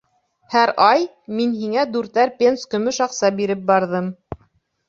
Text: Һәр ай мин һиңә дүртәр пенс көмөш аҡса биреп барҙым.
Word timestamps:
Һәр 0.53 0.71
ай 0.85 1.03
мин 1.41 1.51
һиңә 1.59 1.83
дүртәр 1.97 2.33
пенс 2.41 2.65
көмөш 2.75 3.01
аҡса 3.07 3.33
биреп 3.43 3.63
барҙым. 3.73 4.09